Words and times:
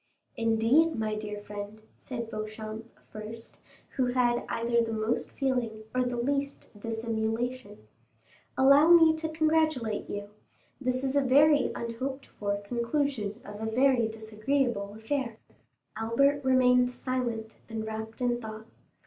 "Indeed, 0.35 0.95
my 0.95 1.13
dear 1.13 1.39
friend," 1.43 1.79
said 1.95 2.31
Beauchamp 2.31 2.91
first, 3.11 3.59
who 3.97 4.07
had 4.07 4.45
either 4.49 4.81
the 4.81 4.91
most 4.93 5.29
feeling 5.29 5.83
or 5.93 6.01
the 6.01 6.17
least 6.17 6.71
dissimulation, 6.75 7.87
"allow 8.57 8.87
me 8.89 9.15
to 9.15 9.29
congratulate 9.29 10.09
you; 10.09 10.29
this 10.83 11.03
is 11.03 11.15
a 11.15 11.21
very 11.21 11.71
unhoped 11.75 12.25
for 12.25 12.57
conclusion 12.61 13.39
of 13.45 13.61
a 13.61 13.71
very 13.71 14.07
disagreeable 14.07 14.95
affair." 14.95 15.37
Albert 15.95 16.43
remained 16.43 16.89
silent 16.89 17.59
and 17.69 17.85
wrapped 17.85 18.21
in 18.21 18.41
thought. 18.41 18.65